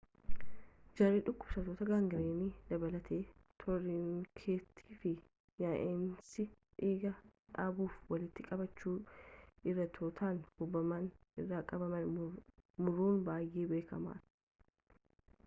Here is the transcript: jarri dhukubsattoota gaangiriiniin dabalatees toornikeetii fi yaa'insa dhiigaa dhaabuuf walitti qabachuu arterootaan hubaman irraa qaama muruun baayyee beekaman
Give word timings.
jarri 0.99 1.19
dhukubsattoota 1.25 1.85
gaangiriiniin 1.89 2.47
dabalatees 2.69 3.27
toornikeetii 3.63 4.95
fi 5.03 5.11
yaa'insa 5.65 6.45
dhiigaa 6.79 7.11
dhaabuuf 7.57 7.99
walitti 8.13 8.45
qabachuu 8.49 8.93
arterootaan 9.75 10.39
hubaman 10.63 11.05
irraa 11.45 11.59
qaama 11.73 12.01
muruun 12.87 13.21
baayyee 13.29 13.67
beekaman 13.75 14.19